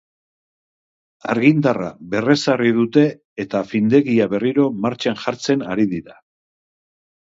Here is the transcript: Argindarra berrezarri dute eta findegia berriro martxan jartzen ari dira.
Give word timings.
Argindarra 1.33 1.91
berrezarri 2.15 2.73
dute 2.79 3.05
eta 3.47 3.63
findegia 3.77 4.31
berriro 4.35 4.69
martxan 4.89 5.25
jartzen 5.29 5.67
ari 5.75 5.91
dira. 5.97 6.23